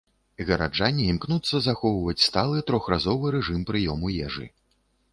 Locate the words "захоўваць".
1.67-2.17